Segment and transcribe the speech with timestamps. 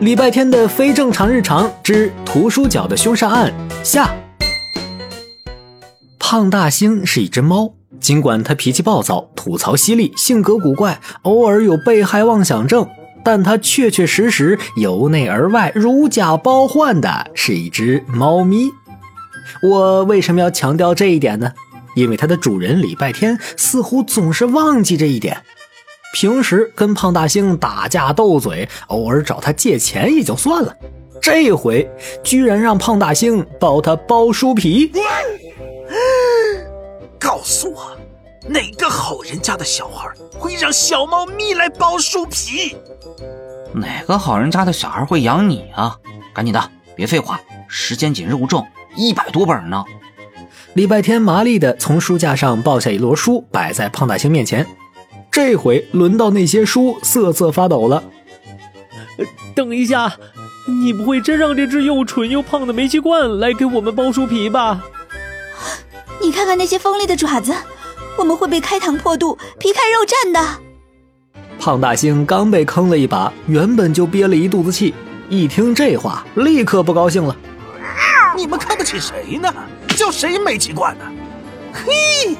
[0.00, 3.50] 礼拜天的非正常日常之图书角的凶杀案
[3.82, 4.14] 下。
[6.18, 12.86] 胖大星是一只猫，尽管它脾气暴躁、吐槽犀利、性格古怪，偶尔有被害妄想症，
[13.24, 18.70] 但它确确实实由内而外如假包换的是一只猫咪。
[19.62, 21.52] 我为什么要强调这一点呢？
[21.94, 25.42] 因为它的主人礼拜天似乎总是忘记这一点。
[26.18, 30.74] 平时跟胖大星打架斗嘴，偶尔找他借钱也就算了，
[31.20, 31.86] 这回
[32.24, 34.90] 居然让胖大星帮他包书皮。
[37.20, 37.94] 告诉我，
[38.48, 42.74] 哪个好人家的小孩会让小猫咪来包书皮？
[43.74, 45.94] 哪个好人家的小孩会养你啊？
[46.32, 47.38] 赶紧的，别废话，
[47.68, 49.84] 时间紧，任务重，一百多本呢。
[50.72, 54.66] 礼拜天麻利的从书架上抱下一摞书，摆在胖大星面前。
[55.36, 58.02] 这回轮到那些书瑟瑟发抖了。
[59.54, 60.10] 等一下，
[60.66, 64.82] 你不会真让这只又蠢又胖的煤气罐来给我们剥书皮吧？
[66.22, 67.54] 你看看那些锋利的爪子，
[68.16, 70.40] 我们会被开膛破肚、皮开肉绽的。
[71.58, 74.94] 胖大星刚被坑了一把，原本就憋了一肚子气，
[75.28, 77.36] 一听这话，立刻不高兴了。
[78.34, 79.54] 你们看不起谁呢？
[79.88, 81.04] 叫谁煤气罐呢？
[81.74, 82.34] 嘿！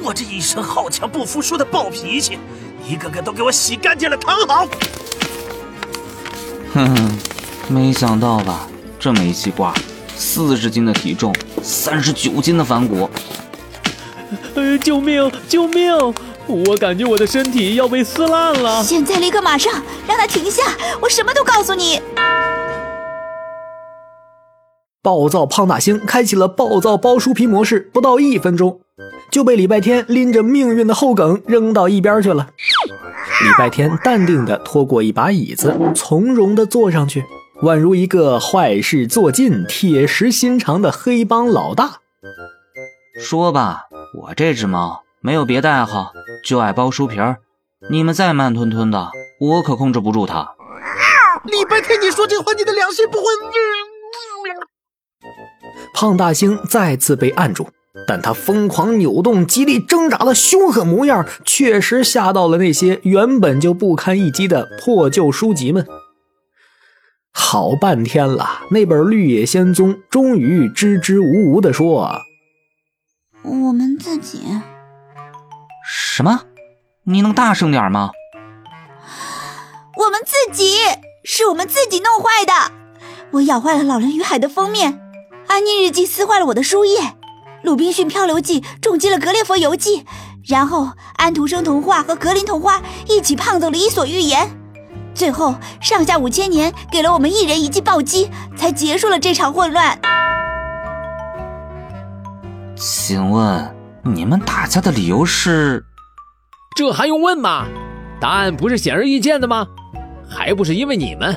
[0.00, 2.38] 我这一身好强不服输的暴脾气，
[2.86, 4.66] 一个个都给我洗干净了，躺好。
[6.72, 7.18] 哼哼，
[7.68, 8.68] 没想到吧？
[8.98, 9.74] 这煤气罐，
[10.16, 13.10] 四十斤的体重，三十九斤的反骨。
[14.54, 15.30] 呃，救命！
[15.48, 15.92] 救命！
[16.46, 18.82] 我感觉我的身体要被撕烂了。
[18.82, 19.72] 现在立刻马上
[20.06, 20.62] 让他停下！
[21.00, 22.00] 我什么都告诉你。
[25.02, 28.80] 暴躁胖大星开启了暴躁包书皮模式，不到一分钟。
[29.32, 32.50] 就被礼拜天拎着命运的后梗扔到一边去了。
[33.42, 37.24] 礼拜天淡定地拖过一把椅子，从容地坐上去，
[37.62, 41.96] 宛如一个坏事做尽、铁石心肠的黑帮老大。
[43.18, 43.86] 说吧，
[44.20, 46.12] 我这只猫没有别的爱好，
[46.44, 47.38] 就爱包书皮儿。
[47.90, 49.10] 你们再慢吞吞的，
[49.40, 50.54] 我可控制不住它。
[51.44, 53.24] 礼拜天，你说这话，你的良心不会？
[55.94, 57.68] 胖大星再次被按住。
[58.08, 65.86] 但他疯狂扭动、极力挣扎的凶狠模样，确实吓到了那些原本就不堪一击的破旧书籍们。
[67.32, 72.18] 好半天了，那本《绿野仙踪》终于支支吾吾地说
[73.44, 74.42] ：“我们自己。”
[75.86, 76.42] 什么？
[77.04, 78.10] 你能大声点吗？
[79.98, 80.76] 我们自己，
[81.24, 82.72] 是我们自己弄坏的。
[83.32, 84.94] 我咬坏了《老人与海》的封面，
[85.48, 87.00] 《安妮日记》撕坏了我的书页。
[87.62, 89.98] 《鲁滨逊漂流记》重击了《格列佛游记》，
[90.48, 94.46] 然后安徒生童话和格林童话一起胖揍了《伊索寓言》，
[95.14, 99.98] 最后上下五千年给了我们一人一记暴击，才结束了这场混乱。
[102.76, 105.84] 请问你们打架的理由是？
[106.74, 107.66] 这还用问吗？
[108.20, 109.66] 答案不是显而易见的吗？
[110.28, 111.36] 还不是因为你们，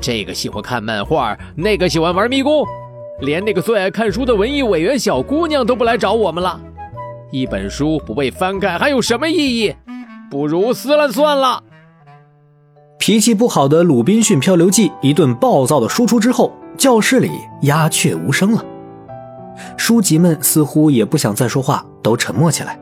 [0.00, 2.64] 这个喜欢看漫画，那个喜欢玩迷宫。
[3.20, 6.60] 连那个最爱看书的文艺委员小姑娘都不来找我们了，
[7.30, 9.74] 一本书不被翻开还有什么意义？
[10.30, 11.62] 不如撕了算了。
[12.98, 17.30] 脾气不好的《鲁滨逊漂流记》一顿暴躁的输出之后，教室里
[17.62, 18.64] 鸦雀无声了，
[19.76, 22.78] 书籍们似乎也不想再说话，都沉默起来。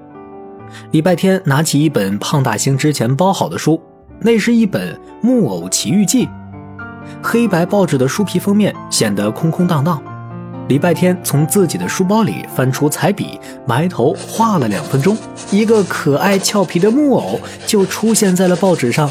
[0.93, 3.81] 礼拜天拿起一本胖大星之前包好的书，
[4.21, 6.27] 那是一本《木偶奇遇记》，
[7.23, 10.01] 黑白报纸的书皮封面显得空空荡荡。
[10.71, 15.17] 礼拜天从自己的书包里翻出彩笔，埋头画了两分钟，
[15.51, 19.11] 一个可爱俏皮的木偶就出现在了报纸上。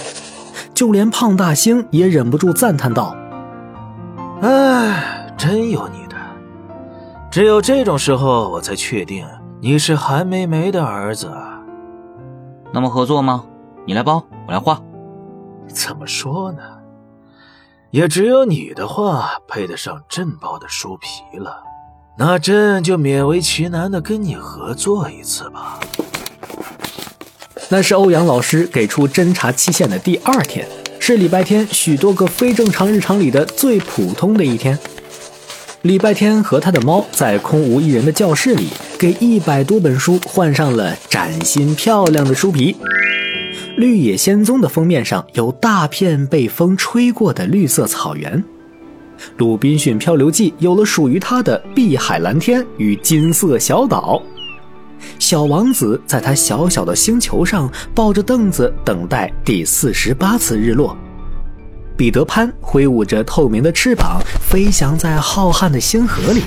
[0.73, 3.13] 就连胖大星也忍不住赞叹道
[4.41, 6.15] ：“哎，真有你的！
[7.29, 9.27] 只有这种时候，我才确定
[9.59, 11.29] 你是韩梅梅的儿子。
[12.71, 13.43] 那么合作吗？
[13.85, 14.79] 你来包，我来画。
[15.67, 16.59] 怎么说呢？”
[17.91, 21.63] 也只有你的话配得上朕包的书皮了，
[22.19, 25.79] 那朕就勉为其难的跟你合作一次吧。
[27.69, 30.67] 那是欧阳老师给出侦查期限的第二天，
[30.99, 34.77] 是礼拜天许多个非正常日常里的最普通的一天。
[35.81, 38.67] 礼拜天和他的猫在空无一人的教室里，
[38.99, 42.73] 给一百多本书换上了崭新漂亮的书皮。
[43.79, 48.37] 《绿野仙踪》的封面上有大片被风吹过的绿色草原，
[49.37, 54.21] 《鲁滨逊漂流记》有了属于他的碧海蓝天与金色小岛，
[55.17, 60.93] 小王子在他小小的星球上抱着凳子等待第四十八次日落。
[61.95, 66.41] 彼得潘挥舞着透明的翅膀，飞翔在浩瀚的星河里，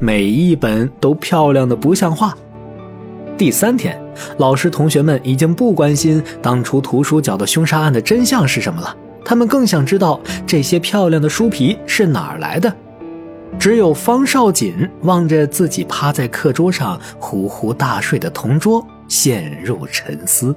[0.00, 2.36] 每一本都漂亮的不像话。
[3.38, 3.96] 第三天，
[4.38, 12.74] 老师同学们已经不关心当初图书角的凶杀案的真相是什么了，他们更想知道这些漂亮的书皮是哪儿来的。
[13.58, 20.56] 只有方少锦望着自己趴在课桌上呼呼大睡的同桌，陷入沉思。